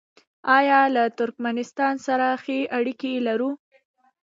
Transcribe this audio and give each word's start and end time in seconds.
آیا 0.57 0.81
له 0.95 1.03
ترکمنستان 1.19 1.95
سره 2.07 2.27
ښې 2.43 2.59
اړیکې 2.77 3.11
لرو؟ 3.27 3.51